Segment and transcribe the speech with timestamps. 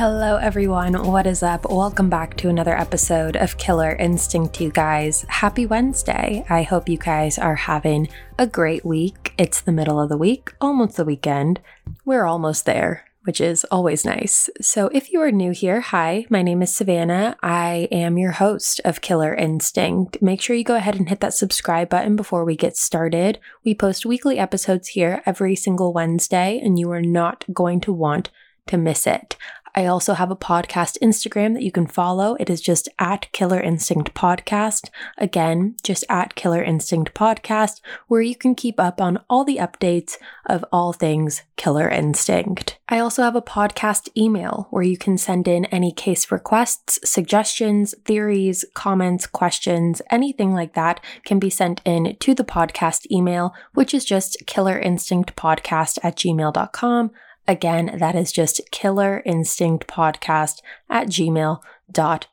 [0.00, 0.94] Hello, everyone.
[1.08, 1.70] What is up?
[1.70, 5.26] Welcome back to another episode of Killer Instinct, you guys.
[5.28, 6.42] Happy Wednesday.
[6.48, 8.08] I hope you guys are having
[8.38, 9.34] a great week.
[9.36, 11.60] It's the middle of the week, almost the weekend.
[12.06, 14.48] We're almost there, which is always nice.
[14.62, 17.36] So, if you are new here, hi, my name is Savannah.
[17.42, 20.16] I am your host of Killer Instinct.
[20.22, 23.38] Make sure you go ahead and hit that subscribe button before we get started.
[23.66, 28.30] We post weekly episodes here every single Wednesday, and you are not going to want
[28.70, 29.36] to miss it.
[29.74, 32.36] I also have a podcast Instagram that you can follow.
[32.40, 34.90] It is just at Killer Instinct Podcast.
[35.16, 40.16] Again, just at Killer Instinct Podcast, where you can keep up on all the updates
[40.46, 42.78] of all things Killer Instinct.
[42.88, 47.94] I also have a podcast email where you can send in any case requests, suggestions,
[48.04, 53.94] theories, comments, questions, anything like that can be sent in to the podcast email, which
[53.94, 57.10] is just killerinstinctpodcast at gmail.com.
[57.48, 62.30] Again, that is just killer instinct podcast at gmail.com.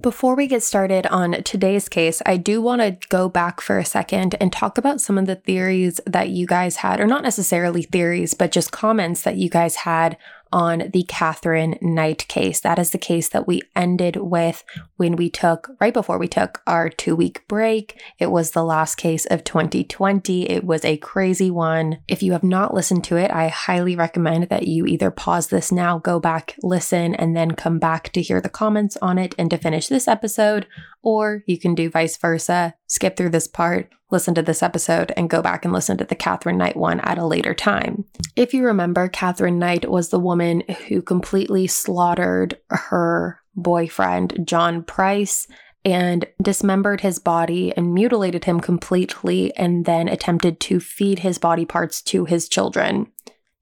[0.00, 3.84] Before we get started on today's case, I do want to go back for a
[3.84, 7.82] second and talk about some of the theories that you guys had, or not necessarily
[7.82, 10.16] theories, but just comments that you guys had
[10.52, 12.60] on the Katherine Knight case.
[12.60, 14.64] That is the case that we ended with
[14.96, 18.00] when we took, right before we took our two week break.
[18.18, 20.48] It was the last case of 2020.
[20.48, 21.98] It was a crazy one.
[22.08, 25.72] If you have not listened to it, I highly recommend that you either pause this
[25.72, 29.50] now, go back, listen, and then come back to hear the comments on it and
[29.50, 30.66] to finish this episode,
[31.02, 35.30] or you can do vice versa, skip through this part, listen to this episode, and
[35.30, 38.04] go back and listen to the Katherine Knight one at a later time.
[38.36, 45.48] If you remember, Katherine Knight was the woman who completely slaughtered her boyfriend, John Price,
[45.84, 51.64] and dismembered his body and mutilated him completely, and then attempted to feed his body
[51.64, 53.06] parts to his children.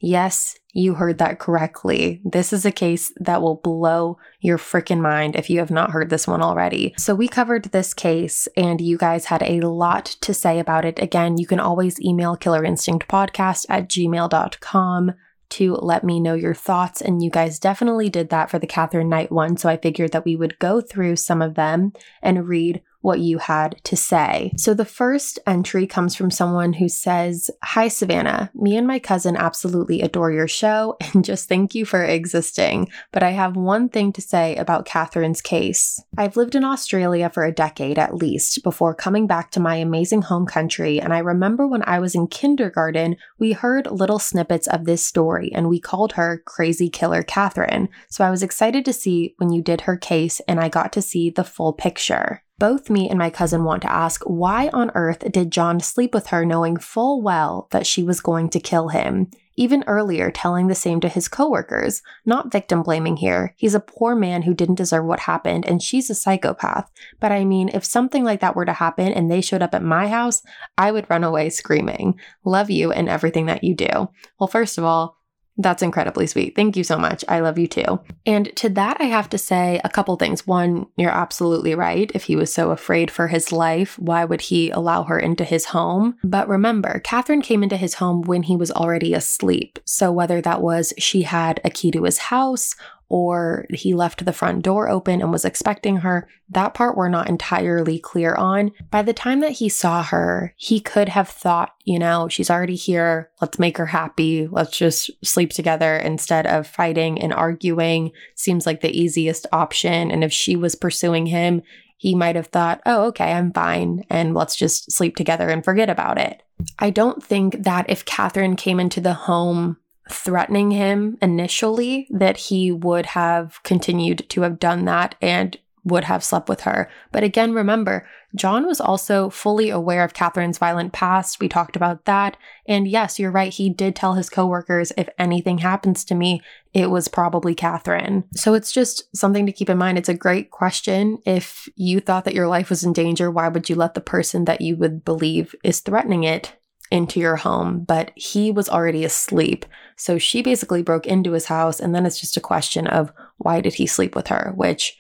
[0.05, 2.21] Yes, you heard that correctly.
[2.27, 6.11] This is a case that will blow your freaking mind if you have not heard
[6.11, 6.95] this one already.
[6.99, 10.99] So, we covered this case and you guys had a lot to say about it.
[10.99, 15.13] Again, you can always email killerinstinctpodcast at gmail.com
[15.51, 17.01] to let me know your thoughts.
[17.01, 19.57] And you guys definitely did that for the Katherine Knight one.
[19.57, 23.37] So, I figured that we would go through some of them and read what you
[23.37, 24.51] had to say.
[24.57, 28.51] So the first entry comes from someone who says, Hi, Savannah.
[28.55, 32.89] Me and my cousin absolutely adore your show and just thank you for existing.
[33.13, 36.03] But I have one thing to say about Katherine's case.
[36.17, 40.23] I've lived in Australia for a decade at least before coming back to my amazing
[40.23, 40.99] home country.
[40.99, 45.53] And I remember when I was in kindergarten, we heard little snippets of this story
[45.55, 47.91] and we called her Crazy Killer Katherine.
[48.09, 51.03] So I was excited to see when you did her case and I got to
[51.03, 52.44] see the full picture.
[52.59, 56.29] Both me and my cousin want to ask why on earth did John sleep with
[56.29, 59.31] her knowing full well that she was going to kill him?
[59.57, 62.03] Even earlier, telling the same to his coworkers.
[62.25, 63.55] Not victim blaming here.
[63.57, 66.91] He's a poor man who didn't deserve what happened, and she's a psychopath.
[67.21, 69.83] But I mean, if something like that were to happen and they showed up at
[69.83, 70.43] my house,
[70.77, 72.19] I would run away screaming.
[72.45, 74.09] Love you and everything that you do.
[74.39, 75.19] Well, first of all,
[75.57, 76.57] that's incredibly sweet.
[76.57, 77.25] Thank you so much.
[77.29, 78.01] I love you too.
[78.27, 80.47] And to that, I have to say a couple things.
[80.47, 82.11] One, you're absolutely right.
[82.15, 85.67] If he was so afraid for his life, why would he allow her into his
[85.67, 86.17] home?
[86.25, 89.79] But remember, Katherine came into his home when he was already asleep.
[89.85, 92.75] So whether that was she had a key to his house
[93.15, 96.29] or he left the front door open and was expecting her.
[96.49, 98.73] That part we're not entirely clear on.
[98.91, 102.75] By the time that he saw her, he could have thought, you know, she's already
[102.75, 103.31] here.
[103.41, 104.49] Let's make her happy.
[104.49, 108.11] Let's just sleep together instead of fighting and arguing.
[108.35, 110.11] Seems like the easiest option.
[110.11, 111.62] And if she was pursuing him,
[111.97, 115.88] he might have thought, oh, okay, I'm fine, and let's just sleep together and forget
[115.88, 116.43] about it.
[116.81, 119.77] I don't think that if Katherine came into the home
[120.11, 126.25] threatening him initially that he would have continued to have done that and would have
[126.25, 126.89] slept with her.
[127.12, 131.41] But again, remember, John was also fully aware of Katherine's violent past.
[131.41, 132.37] We talked about that.
[132.67, 133.53] And yes, you're right.
[133.53, 136.41] He did tell his coworkers, if anything happens to me,
[136.73, 138.25] it was probably Katherine.
[138.35, 139.99] So it's just something to keep in mind.
[139.99, 141.19] It's a great question.
[141.27, 144.47] If you thought that your life was in danger, why would you let the person
[144.47, 146.57] that you would believe is threatening it
[146.91, 149.67] into your home, but he was already asleep.
[149.97, 153.61] So she basically broke into his house and then it's just a question of why
[153.61, 154.97] did he sleep with her, which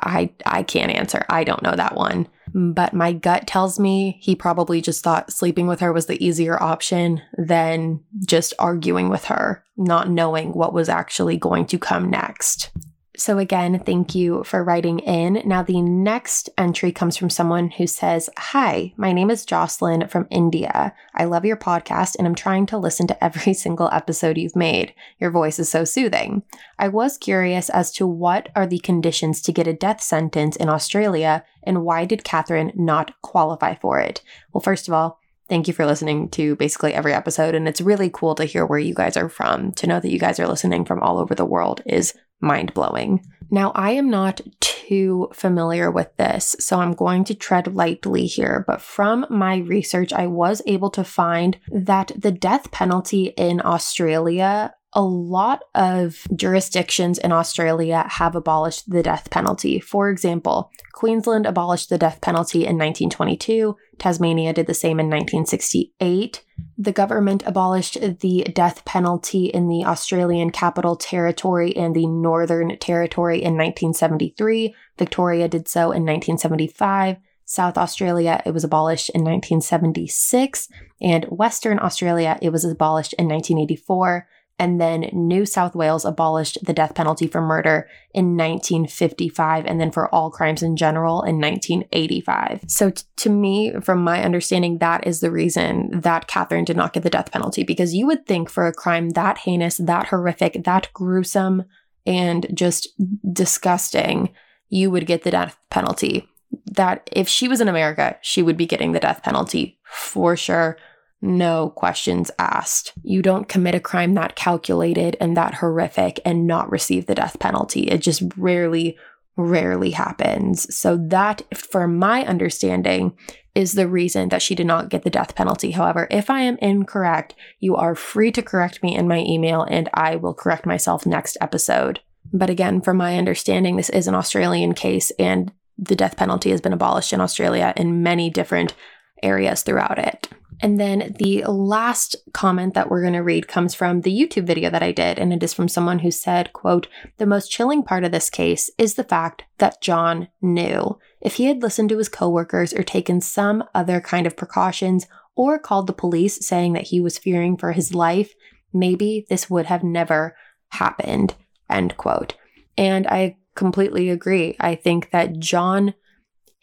[0.00, 1.24] I I can't answer.
[1.28, 2.28] I don't know that one.
[2.52, 6.60] But my gut tells me he probably just thought sleeping with her was the easier
[6.62, 12.70] option than just arguing with her, not knowing what was actually going to come next.
[13.16, 15.40] So, again, thank you for writing in.
[15.44, 20.26] Now, the next entry comes from someone who says, Hi, my name is Jocelyn from
[20.30, 20.92] India.
[21.14, 24.94] I love your podcast and I'm trying to listen to every single episode you've made.
[25.20, 26.42] Your voice is so soothing.
[26.76, 30.68] I was curious as to what are the conditions to get a death sentence in
[30.68, 34.22] Australia and why did Katherine not qualify for it?
[34.52, 37.54] Well, first of all, Thank you for listening to basically every episode.
[37.54, 39.72] And it's really cool to hear where you guys are from.
[39.72, 43.24] To know that you guys are listening from all over the world is mind blowing.
[43.50, 48.64] Now, I am not too familiar with this, so I'm going to tread lightly here.
[48.66, 54.74] But from my research, I was able to find that the death penalty in Australia
[54.94, 59.80] a lot of jurisdictions in Australia have abolished the death penalty.
[59.80, 66.44] For example, Queensland abolished the death penalty in 1922, Tasmania did the same in 1968.
[66.78, 73.38] The government abolished the death penalty in the Australian Capital Territory and the Northern Territory
[73.38, 74.74] in 1973.
[74.96, 77.16] Victoria did so in 1975.
[77.46, 80.68] South Australia, it was abolished in 1976,
[81.02, 84.26] and Western Australia, it was abolished in 1984
[84.58, 89.90] and then New South Wales abolished the death penalty for murder in 1955 and then
[89.90, 92.64] for all crimes in general in 1985.
[92.68, 96.92] So t- to me, from my understanding, that is the reason that Katherine did not
[96.92, 100.62] get the death penalty because you would think for a crime that heinous, that horrific,
[100.64, 101.64] that gruesome,
[102.06, 102.88] and just
[103.32, 104.32] disgusting,
[104.68, 106.28] you would get the death penalty.
[106.66, 110.76] That if she was in America, she would be getting the death penalty for sure
[111.24, 112.92] no questions asked.
[113.02, 117.38] You don't commit a crime that calculated and that horrific and not receive the death
[117.40, 117.82] penalty.
[117.82, 118.98] It just rarely,
[119.36, 120.72] rarely happens.
[120.76, 123.16] So, that, for my understanding,
[123.54, 125.70] is the reason that she did not get the death penalty.
[125.70, 129.88] However, if I am incorrect, you are free to correct me in my email and
[129.94, 132.00] I will correct myself next episode.
[132.32, 136.60] But again, from my understanding, this is an Australian case and the death penalty has
[136.60, 138.74] been abolished in Australia in many different
[139.22, 140.28] areas throughout it.
[140.64, 144.70] And then the last comment that we're going to read comes from the YouTube video
[144.70, 146.88] that I did and it is from someone who said, quote,
[147.18, 150.98] "The most chilling part of this case is the fact that John knew.
[151.20, 155.06] If he had listened to his coworkers or taken some other kind of precautions
[155.36, 158.32] or called the police saying that he was fearing for his life,
[158.72, 160.34] maybe this would have never
[160.68, 161.34] happened."
[161.68, 162.36] End quote.
[162.78, 164.56] And I completely agree.
[164.58, 165.92] I think that John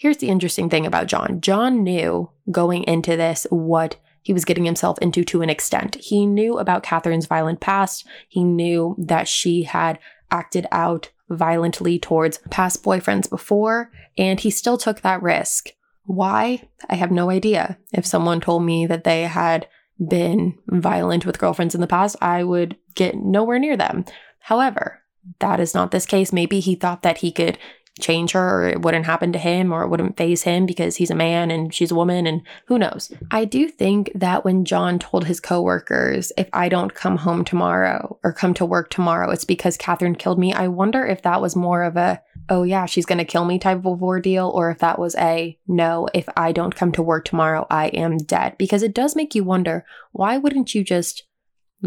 [0.02, 4.66] Here's the interesting thing about John John knew going into this what he was getting
[4.66, 5.94] himself into to an extent.
[5.94, 10.00] He knew about Katherine's violent past, he knew that she had
[10.32, 15.70] acted out violently towards past boyfriends before, and he still took that risk.
[16.06, 16.64] Why?
[16.90, 17.78] I have no idea.
[17.94, 19.68] If someone told me that they had
[20.00, 24.06] been violent with girlfriends in the past, I would get nowhere near them.
[24.40, 25.04] However,
[25.38, 26.34] that is not this case.
[26.34, 27.60] Maybe he thought that he could
[28.00, 31.12] change her or it wouldn't happen to him or it wouldn't phase him because he's
[31.12, 33.12] a man and she's a woman and who knows.
[33.32, 38.18] I do think that when John told his coworkers, if I don't come home tomorrow
[38.24, 40.54] or come to work tomorrow, it's because Katherine killed me.
[40.54, 43.60] I wonder if that was more of a, oh yeah, she's going to kill me
[43.60, 47.26] type of ordeal or if that was a, no, if I don't come to work
[47.26, 48.58] tomorrow, I am dead.
[48.58, 51.24] Because it does make you wonder, why wouldn't you just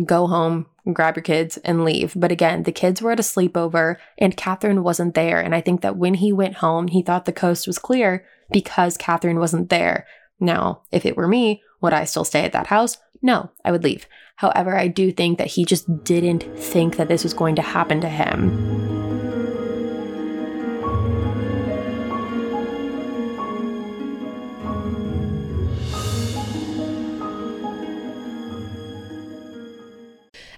[0.04, 2.12] go home, grab your kids, and leave.
[2.14, 5.40] But again, the kids were at a sleepover and Katherine wasn't there.
[5.40, 8.96] And I think that when he went home, he thought the coast was clear because
[8.96, 10.06] Katherine wasn't there.
[10.38, 12.98] Now, if it were me, would I still stay at that house?
[13.22, 14.06] No, I would leave.
[14.36, 18.00] However, I do think that he just didn't think that this was going to happen
[18.00, 18.93] to him.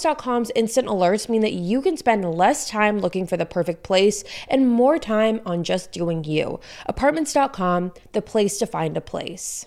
[0.00, 4.24] Apartments.com's instant alerts mean that you can spend less time looking for the perfect place
[4.48, 6.58] and more time on just doing you.
[6.86, 9.66] Apartments.com, the place to find a place.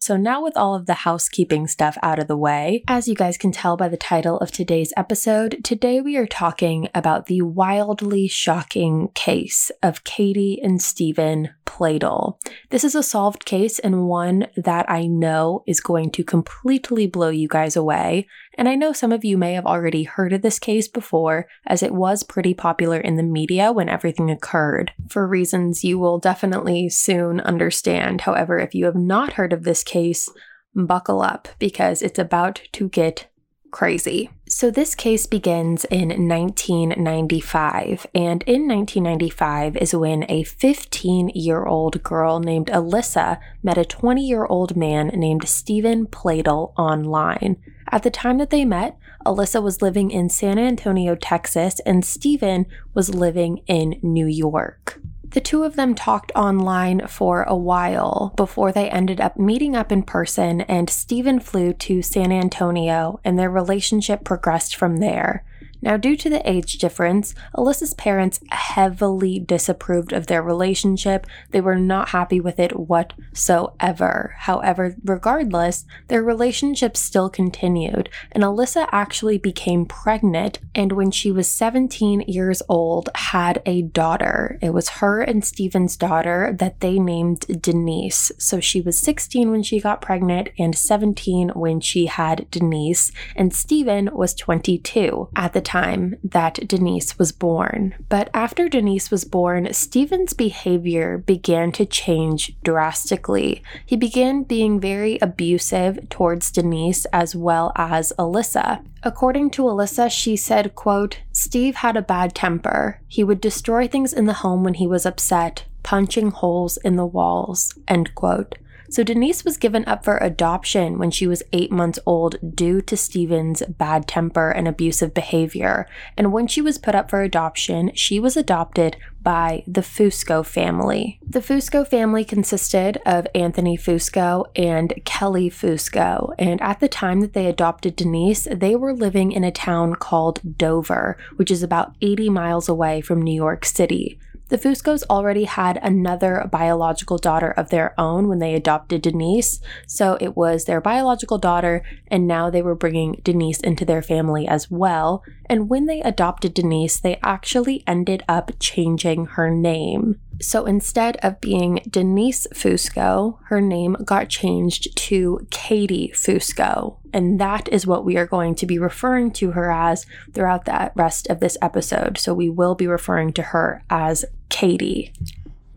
[0.00, 3.36] So, now with all of the housekeeping stuff out of the way, as you guys
[3.36, 8.26] can tell by the title of today's episode, today we are talking about the wildly
[8.26, 12.36] shocking case of Katie and Steven Pladl.
[12.70, 17.28] This is a solved case and one that I know is going to completely blow
[17.28, 18.26] you guys away.
[18.58, 21.82] And I know some of you may have already heard of this case before, as
[21.82, 26.88] it was pretty popular in the media when everything occurred, for reasons you will definitely
[26.88, 28.22] soon understand.
[28.22, 30.28] However, if you have not heard of this case,
[30.74, 33.28] buckle up because it's about to get
[33.70, 34.30] crazy.
[34.48, 42.02] So, this case begins in 1995, and in 1995 is when a 15 year old
[42.02, 47.56] girl named Alyssa met a 20 year old man named Steven Pladl online.
[47.92, 48.96] At the time that they met,
[49.26, 55.00] Alyssa was living in San Antonio, Texas, and Steven was living in New York.
[55.30, 59.92] The two of them talked online for a while before they ended up meeting up
[59.92, 65.44] in person, and Steven flew to San Antonio, and their relationship progressed from there.
[65.82, 71.26] Now, due to the age difference, Alyssa's parents heavily disapproved of their relationship.
[71.50, 74.34] They were not happy with it whatsoever.
[74.38, 81.48] However, regardless, their relationship still continued, and Alyssa actually became pregnant and when she was
[81.48, 84.58] 17 years old had a daughter.
[84.60, 88.32] It was her and Steven's daughter that they named Denise.
[88.38, 93.54] So she was 16 when she got pregnant and 17 when she had Denise, and
[93.54, 97.94] Steven was 22 at the time that Denise was born.
[98.08, 103.62] But after Denise was born, Steven's behavior began to change drastically.
[103.86, 108.84] He began being very abusive towards Denise as well as Alyssa.
[109.02, 113.00] According to Alyssa, she said, quote, Steve had a bad temper.
[113.06, 117.06] He would destroy things in the home when he was upset, punching holes in the
[117.06, 118.58] walls, end quote.
[118.90, 122.96] So Denise was given up for adoption when she was eight months old due to
[122.96, 125.86] Steven's bad temper and abusive behavior.
[126.16, 131.20] And when she was put up for adoption, she was adopted by the Fusco family.
[131.24, 136.34] The Fusco family consisted of Anthony Fusco and Kelly Fusco.
[136.36, 140.40] And at the time that they adopted Denise, they were living in a town called
[140.58, 144.18] Dover, which is about 80 miles away from New York City.
[144.50, 150.18] The Fuscos already had another biological daughter of their own when they adopted Denise, so
[150.20, 154.68] it was their biological daughter, and now they were bringing Denise into their family as
[154.68, 155.22] well.
[155.46, 160.18] And when they adopted Denise, they actually ended up changing her name.
[160.40, 166.96] So instead of being Denise Fusco, her name got changed to Katie Fusco.
[167.12, 170.92] And that is what we are going to be referring to her as throughout the
[170.94, 172.18] rest of this episode.
[172.18, 175.12] So we will be referring to her as Katie.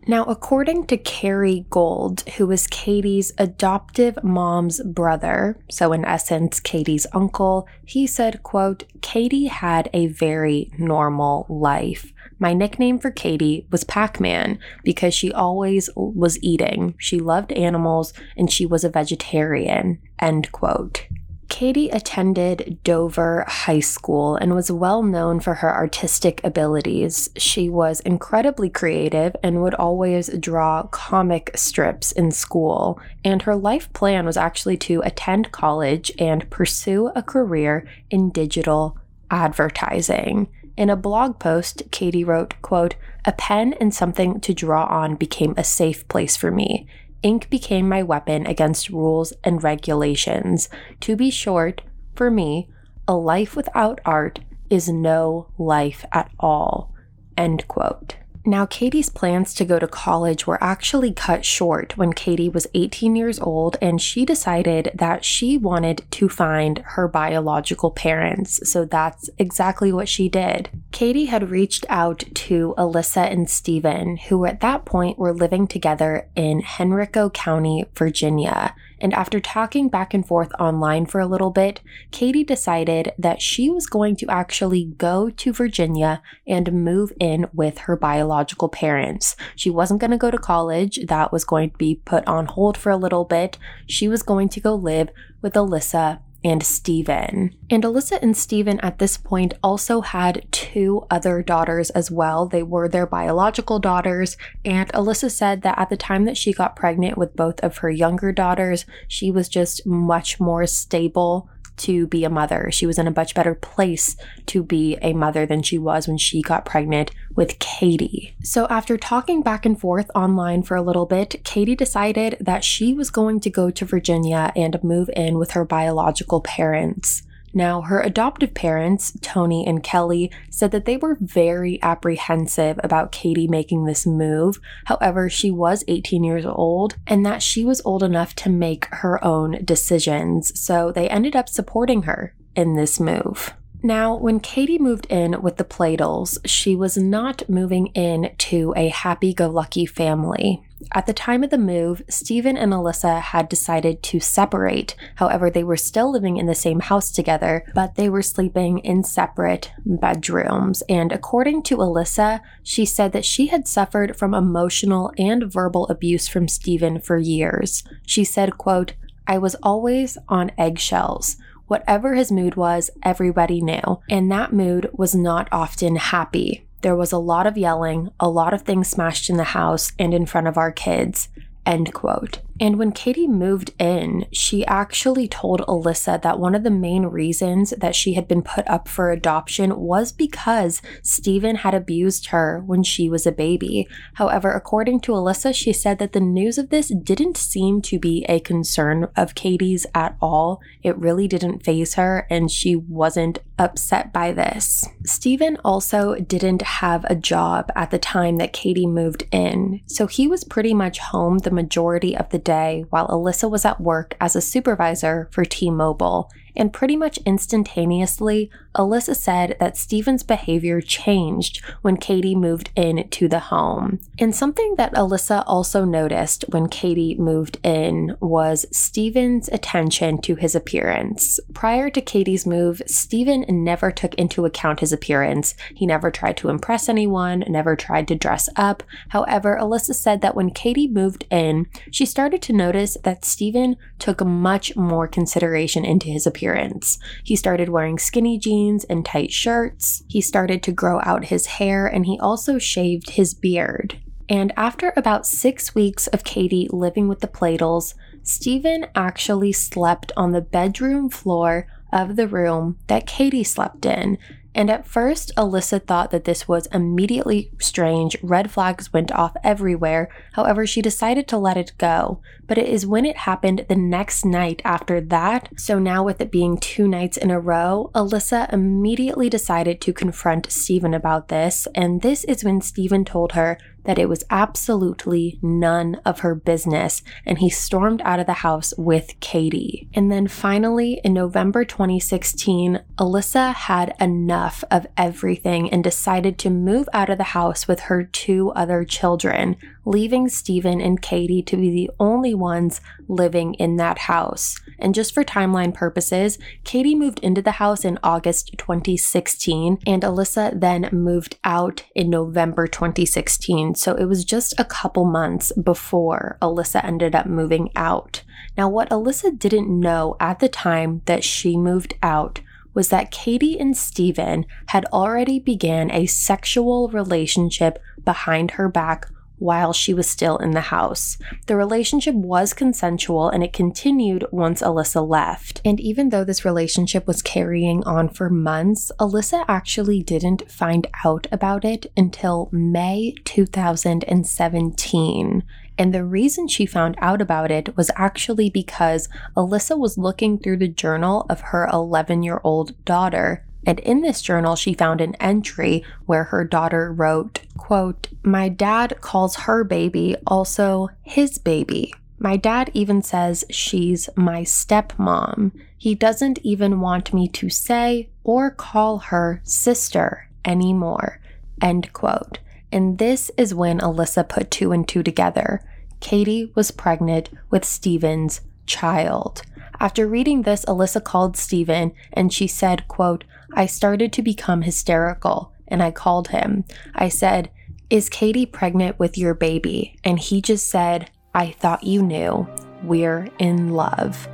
[0.06, 7.06] Now, according to Kerry Gold, who was Katie's adoptive mom's brother, so in essence, Katie's
[7.14, 12.12] uncle, he said, quote, Katie had a very normal life.
[12.38, 16.94] My nickname for Katie was Pac Man because she always was eating.
[16.98, 20.00] She loved animals and she was a vegetarian.
[20.18, 21.06] End quote.
[21.54, 27.30] Katie attended Dover High School and was well known for her artistic abilities.
[27.36, 32.98] She was incredibly creative and would always draw comic strips in school.
[33.24, 38.98] And her life plan was actually to attend college and pursue a career in digital
[39.30, 40.48] advertising.
[40.76, 45.54] In a blog post, Katie wrote, quote, "A pen and something to draw on became
[45.56, 46.88] a safe place for me.
[47.24, 50.68] Ink became my weapon against rules and regulations.
[51.00, 51.80] To be short,
[52.14, 52.68] for me,
[53.08, 56.92] a life without art is no life at all."
[57.36, 58.16] End quote.
[58.46, 63.16] Now, Katie's plans to go to college were actually cut short when Katie was 18
[63.16, 68.70] years old and she decided that she wanted to find her biological parents.
[68.70, 70.68] So that's exactly what she did.
[70.92, 76.28] Katie had reached out to Alyssa and Steven, who at that point were living together
[76.36, 78.74] in Henrico County, Virginia.
[79.04, 83.68] And after talking back and forth online for a little bit, Katie decided that she
[83.68, 89.36] was going to actually go to Virginia and move in with her biological parents.
[89.56, 92.78] She wasn't going to go to college, that was going to be put on hold
[92.78, 93.58] for a little bit.
[93.86, 95.10] She was going to go live
[95.42, 97.56] with Alyssa and Steven.
[97.70, 102.46] And Alyssa and Steven at this point also had two other daughters as well.
[102.46, 104.36] They were their biological daughters.
[104.64, 107.90] And Alyssa said that at the time that she got pregnant with both of her
[107.90, 111.48] younger daughters, she was just much more stable
[111.78, 112.70] to be a mother.
[112.70, 114.16] She was in a much better place
[114.46, 118.34] to be a mother than she was when she got pregnant with Katie.
[118.42, 122.94] So, after talking back and forth online for a little bit, Katie decided that she
[122.94, 127.22] was going to go to Virginia and move in with her biological parents.
[127.54, 133.46] Now, her adoptive parents, Tony and Kelly, said that they were very apprehensive about Katie
[133.46, 134.58] making this move.
[134.86, 139.24] However, she was 18 years old and that she was old enough to make her
[139.24, 140.58] own decisions.
[140.60, 143.54] So they ended up supporting her in this move.
[143.84, 148.88] Now, when Katie moved in with the Pladls, she was not moving in to a
[148.88, 150.62] happy go lucky family.
[150.92, 154.96] At the time of the move, Steven and Alyssa had decided to separate.
[155.16, 159.04] However, they were still living in the same house together, but they were sleeping in
[159.04, 160.82] separate bedrooms.
[160.88, 166.26] And according to Alyssa, she said that she had suffered from emotional and verbal abuse
[166.26, 167.84] from Steven for years.
[168.06, 168.94] She said, quote,
[169.26, 171.36] I was always on eggshells.
[171.66, 176.66] Whatever his mood was, everybody knew, and that mood was not often happy.
[176.82, 180.12] There was a lot of yelling, a lot of things smashed in the house and
[180.12, 181.28] in front of our kids.
[181.64, 182.40] End quote.
[182.60, 187.70] And when Katie moved in, she actually told Alyssa that one of the main reasons
[187.70, 192.82] that she had been put up for adoption was because Steven had abused her when
[192.84, 193.88] she was a baby.
[194.14, 198.24] However, according to Alyssa, she said that the news of this didn't seem to be
[198.28, 200.60] a concern of Katie's at all.
[200.82, 204.84] It really didn't phase her, and she wasn't upset by this.
[205.04, 210.28] Steven also didn't have a job at the time that Katie moved in, so he
[210.28, 214.36] was pretty much home the majority of the day while Alyssa was at work as
[214.36, 221.64] a supervisor for T Mobile and pretty much instantaneously, Alyssa said that Steven's behavior changed
[221.82, 224.00] when Katie moved in to the home.
[224.18, 230.54] And something that Alyssa also noticed when Katie moved in was Steven's attention to his
[230.54, 231.38] appearance.
[231.52, 235.54] Prior to Katie's move, Steven never took into account his appearance.
[235.74, 238.82] He never tried to impress anyone, never tried to dress up.
[239.10, 244.24] However, Alyssa said that when Katie moved in, she started to notice that Steven took
[244.24, 246.98] much more consideration into his appearance appearance.
[247.22, 250.02] He started wearing skinny jeans and tight shirts.
[250.08, 253.98] He started to grow out his hair and he also shaved his beard.
[254.28, 260.32] And after about six weeks of Katie living with the Pladls, Steven actually slept on
[260.32, 264.18] the bedroom floor of the room that Katie slept in,
[264.54, 268.16] and at first, Alyssa thought that this was immediately strange.
[268.22, 270.08] Red flags went off everywhere.
[270.34, 272.20] However, she decided to let it go.
[272.46, 276.30] But it is when it happened the next night after that, so now with it
[276.30, 281.66] being two nights in a row, Alyssa immediately decided to confront Steven about this.
[281.74, 287.02] And this is when Steven told her that it was absolutely none of her business,
[287.24, 289.88] and he stormed out of the house with Katie.
[289.94, 296.88] And then finally, in November 2016, Alyssa had enough of everything and decided to move
[296.92, 301.70] out of the house with her two other children, leaving Steven and Katie to be
[301.70, 304.58] the only ones living in that house.
[304.78, 310.58] And just for timeline purposes, Katie moved into the house in August 2016, and Alyssa
[310.58, 313.74] then moved out in November 2016.
[313.74, 318.22] So it was just a couple months before Alyssa ended up moving out.
[318.56, 322.40] Now, what Alyssa didn't know at the time that she moved out
[322.74, 329.08] was that Katie and Steven had already began a sexual relationship behind her back
[329.38, 331.18] while she was still in the house.
[331.46, 335.60] The relationship was consensual and it continued once Alyssa left.
[335.64, 341.26] And even though this relationship was carrying on for months, Alyssa actually didn't find out
[341.32, 345.42] about it until May 2017.
[345.76, 350.58] And the reason she found out about it was actually because Alyssa was looking through
[350.58, 355.14] the journal of her 11 year old daughter and in this journal, she found an
[355.16, 361.94] entry where her daughter wrote, quote, My dad calls her baby also his baby.
[362.18, 365.52] My dad even says she's my stepmom.
[365.76, 371.20] He doesn't even want me to say or call her sister anymore.
[371.60, 372.38] End quote.
[372.72, 375.60] And this is when Alyssa put two and two together.
[376.00, 379.42] Katie was pregnant with Steven's child.
[379.80, 383.24] After reading this, Alyssa called Steven and she said, quote,
[383.56, 386.64] I started to become hysterical and I called him.
[386.94, 387.50] I said,
[387.88, 389.96] Is Katie pregnant with your baby?
[390.02, 392.48] And he just said, I thought you knew.
[392.82, 394.28] We're in love.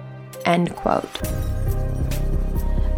[0.47, 1.05] End quote.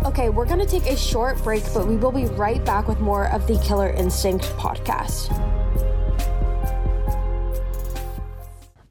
[0.04, 3.28] Okay, we're gonna take a short break, but we will be right back with more
[3.32, 5.30] of the Killer Instinct podcast.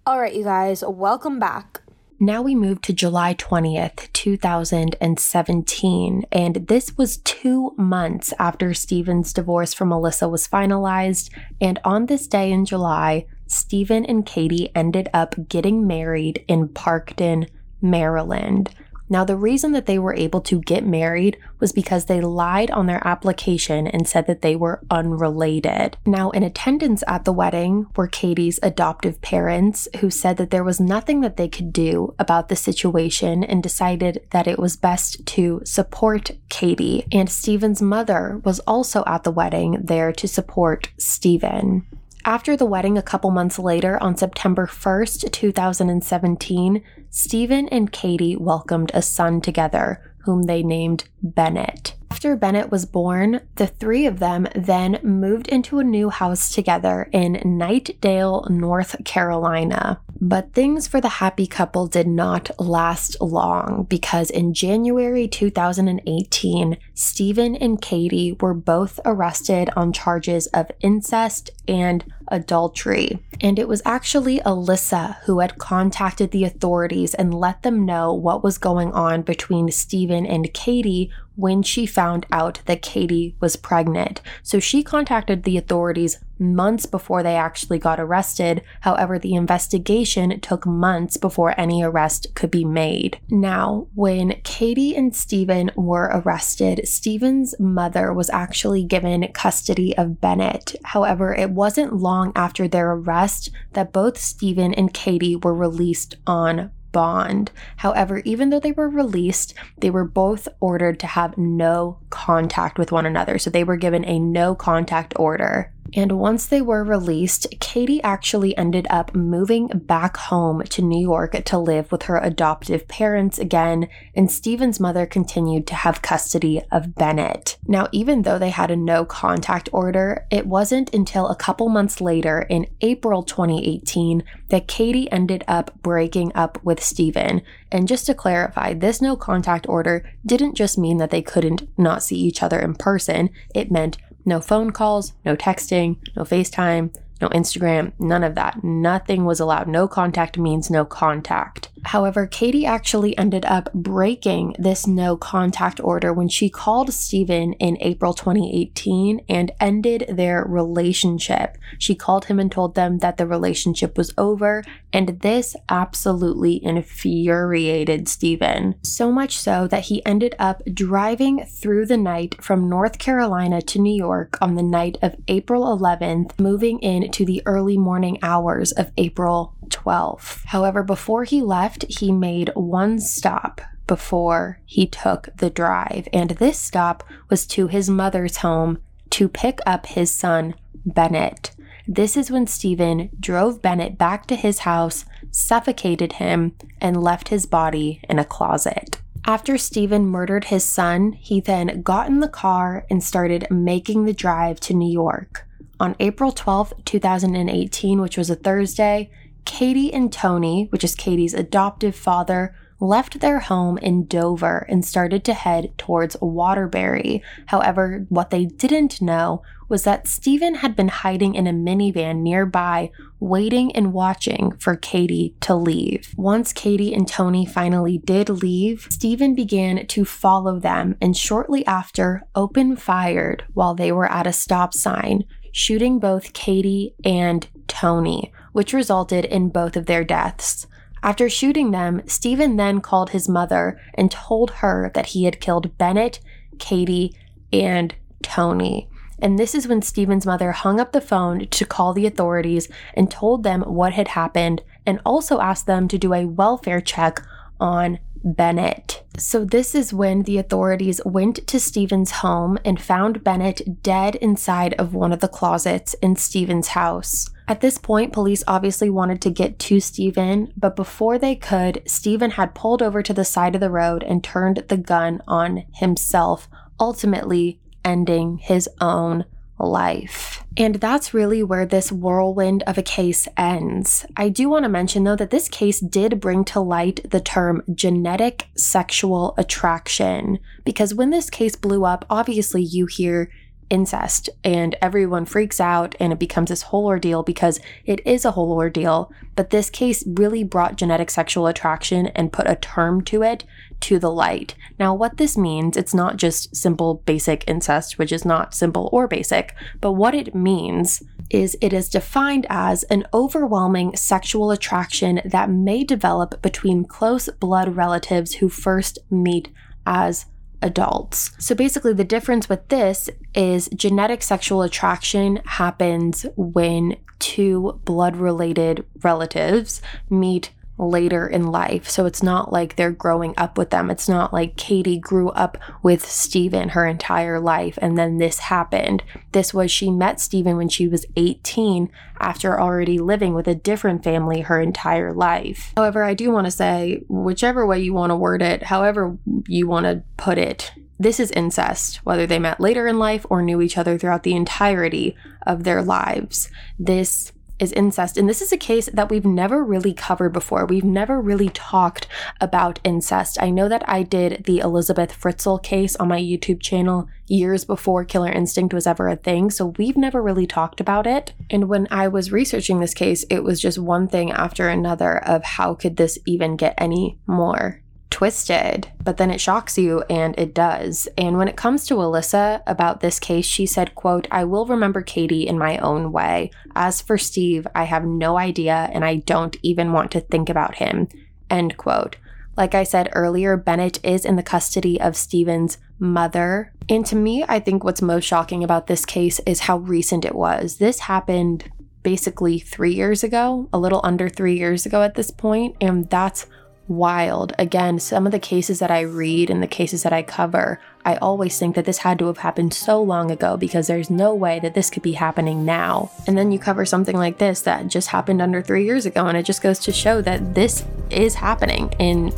[0.06, 1.81] All right, you guys, welcome back.
[2.24, 9.74] Now we move to July 20th, 2017, and this was two months after Steven's divorce
[9.74, 11.32] from Melissa was finalized.
[11.60, 17.50] And on this day in July, Steven and Katie ended up getting married in Parkton,
[17.82, 18.70] Maryland.
[19.12, 22.86] Now, the reason that they were able to get married was because they lied on
[22.86, 25.98] their application and said that they were unrelated.
[26.06, 30.80] Now, in attendance at the wedding were Katie's adoptive parents, who said that there was
[30.80, 35.62] nothing that they could do about the situation and decided that it was best to
[35.66, 37.06] support Katie.
[37.12, 41.86] And Steven's mother was also at the wedding there to support Steven.
[42.24, 48.92] After the wedding, a couple months later, on September 1st, 2017, Steven and Katie welcomed
[48.94, 51.96] a son together, whom they named Bennett.
[52.22, 57.10] After Bennett was born, the three of them then moved into a new house together
[57.12, 60.00] in Knightdale, North Carolina.
[60.20, 67.56] But things for the happy couple did not last long because in January 2018, Steven
[67.56, 73.20] and Katie were both arrested on charges of incest and adultery.
[73.40, 78.44] And it was actually Alyssa who had contacted the authorities and let them know what
[78.44, 84.22] was going on between Steven and Katie when she found out that Katie was pregnant.
[84.44, 88.62] So she contacted the authorities months before they actually got arrested.
[88.82, 93.20] However, the investigation took months before any arrest could be made.
[93.30, 100.76] Now, when Katie and Steven were arrested, Steven's mother was actually given custody of Bennett.
[100.84, 106.72] However, it wasn't long after their arrest that both Steven and Katie were released on
[106.92, 107.52] bond.
[107.78, 112.92] However, even though they were released, they were both ordered to have no contact with
[112.92, 113.38] one another.
[113.38, 115.72] So they were given a no contact order.
[115.94, 121.44] And once they were released, Katie actually ended up moving back home to New York
[121.44, 126.96] to live with her adoptive parents again, and Steven's mother continued to have custody of
[126.96, 127.58] Bennett.
[127.68, 132.00] Now, even though they had a no contact order, it wasn't until a couple months
[132.00, 137.42] later, in April 2018, that Katie ended up breaking up with Steven.
[137.72, 142.04] And just to clarify, this no contact order didn't just mean that they couldn't not
[142.04, 147.30] see each other in person, it meant no phone calls, no texting, no FaceTime, no
[147.30, 148.64] Instagram, none of that.
[148.64, 149.68] Nothing was allowed.
[149.68, 151.70] No contact means no contact.
[151.86, 157.78] However, Katie actually ended up breaking this no contact order when she called Steven in
[157.80, 161.58] April 2018 and ended their relationship.
[161.80, 168.08] She called him and told them that the relationship was over, and this absolutely infuriated
[168.08, 168.76] Steven.
[168.84, 173.80] So much so that he ended up driving through the night from North Carolina to
[173.80, 176.80] New York on the night of April 11th, moving
[177.12, 180.46] into the early morning hours of April 12th.
[180.46, 186.58] However, before he left, he made one stop before he took the drive, and this
[186.58, 188.78] stop was to his mother's home
[189.10, 191.52] to pick up his son, Bennett.
[191.86, 197.46] This is when Steven drove Bennett back to his house, suffocated him, and left his
[197.46, 199.02] body in a closet.
[199.28, 204.14] After Steven murdered his son, he then got in the car and started making the
[204.14, 205.46] drive to New York.
[205.82, 209.10] On April 12, 2018, which was a Thursday,
[209.46, 215.24] Katie and Tony, which is Katie's adoptive father, left their home in Dover and started
[215.24, 217.24] to head towards Waterbury.
[217.48, 222.92] However, what they didn't know was that Steven had been hiding in a minivan nearby,
[223.20, 226.14] waiting and watching for Katie to leave.
[226.16, 232.22] Once Katie and Tony finally did leave, Steven began to follow them and shortly after
[232.36, 238.74] open fired while they were at a stop sign, shooting both Katie and Tony, which
[238.74, 240.68] resulted in both of their deaths.
[241.04, 245.78] After shooting them, Steven then called his mother and told her that he had killed
[245.78, 246.20] Bennett,
[246.60, 247.16] Katie,
[247.52, 248.88] and Tony.
[249.20, 253.10] And this is when Steven's mother hung up the phone to call the authorities and
[253.10, 257.22] told them what had happened and also asked them to do a welfare check
[257.60, 259.04] on Bennett.
[259.18, 264.74] So, this is when the authorities went to Steven's home and found Bennett dead inside
[264.76, 267.30] of one of the closets in Steven's house.
[267.48, 272.32] At this point, police obviously wanted to get to Steven, but before they could, Steven
[272.32, 276.48] had pulled over to the side of the road and turned the gun on himself,
[276.80, 279.26] ultimately ending his own
[279.66, 280.44] life.
[280.58, 284.06] And that's really where this whirlwind of a case ends.
[284.18, 287.64] I do want to mention, though, that this case did bring to light the term
[287.74, 293.32] genetic sexual attraction, because when this case blew up, obviously you hear
[293.72, 298.32] incest and everyone freaks out and it becomes this whole ordeal because it is a
[298.32, 299.12] whole ordeal.
[299.36, 303.46] But this case really brought genetic sexual attraction and put a term to it
[303.82, 304.56] to the light.
[304.80, 309.08] Now, what this means, it's not just simple basic incest, which is not simple or
[309.08, 315.50] basic, but what it means is it is defined as an overwhelming sexual attraction that
[315.50, 319.50] may develop between close blood relatives who first meet
[319.86, 320.26] as
[320.62, 321.32] adults.
[321.40, 328.86] So basically, the difference with this is genetic sexual attraction happens when two blood related
[329.02, 331.88] relatives meet later in life.
[331.88, 333.90] So it's not like they're growing up with them.
[333.90, 339.04] It's not like Katie grew up with Steven her entire life and then this happened.
[339.32, 341.90] This was she met Steven when she was 18
[342.20, 345.72] after already living with a different family her entire life.
[345.78, 349.18] However, I do want to say, whichever way you want to word it, however
[349.48, 353.42] you want to put it, this is incest, whether they met later in life or
[353.42, 355.16] knew each other throughout the entirety
[355.48, 356.50] of their lives.
[356.78, 358.18] This is incest.
[358.18, 360.66] And this is a case that we've never really covered before.
[360.66, 362.08] We've never really talked
[362.42, 363.38] about incest.
[363.42, 368.04] I know that I did the Elizabeth Fritzl case on my YouTube channel years before
[368.04, 371.34] Killer Instinct was ever a thing, so we've never really talked about it.
[371.50, 375.44] And when I was researching this case, it was just one thing after another of
[375.44, 380.54] how could this even get any more twisted, but then it shocks you and it
[380.54, 381.08] does.
[381.18, 385.02] And when it comes to Alyssa about this case, she said, quote, I will remember
[385.02, 386.52] Katie in my own way.
[386.76, 390.76] As for Steve, I have no idea and I don't even want to think about
[390.76, 391.08] him.
[391.50, 392.18] End quote.
[392.58, 396.74] Like I said earlier, Bennett is in the custody of Steven's mother.
[396.90, 400.36] And to me, I think what's most shocking about this case is how recent it
[400.36, 400.78] was.
[400.78, 401.72] This happened
[402.04, 406.46] basically three years ago, a little under three years ago at this point, and that's
[406.92, 407.54] wild.
[407.58, 411.16] Again, some of the cases that I read and the cases that I cover, I
[411.16, 414.60] always think that this had to have happened so long ago because there's no way
[414.60, 416.12] that this could be happening now.
[416.28, 419.38] And then you cover something like this that just happened under three years ago, and
[419.38, 422.34] it just goes to show that this is happening in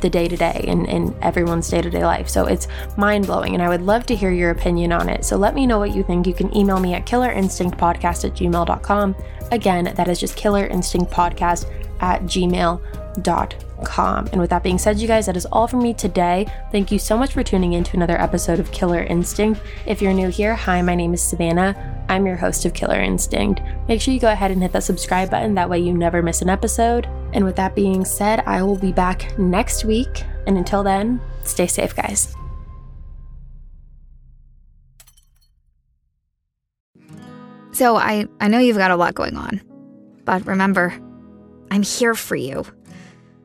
[0.00, 2.28] the day to day and in everyone's day to day life.
[2.28, 2.66] So it's
[2.96, 5.24] mind blowing, and I would love to hear your opinion on it.
[5.24, 6.26] So let me know what you think.
[6.26, 9.16] You can email me at killerinstinctpodcast at gmail.com.
[9.52, 13.67] Again, that is just killerinstinctpodcast at gmail.com
[14.32, 16.46] And with that being said, you guys, that is all from me today.
[16.70, 19.60] Thank you so much for tuning in to another episode of Killer Instinct.
[19.86, 22.04] If you're new here, hi, my name is Savannah.
[22.08, 23.60] I'm your host of Killer Instinct.
[23.88, 26.42] Make sure you go ahead and hit that subscribe button, that way you never miss
[26.42, 27.06] an episode.
[27.32, 30.24] And with that being said, I will be back next week.
[30.46, 32.34] And until then, stay safe, guys.
[37.72, 39.60] So I, I know you've got a lot going on,
[40.24, 40.98] but remember,
[41.70, 42.64] I'm here for you.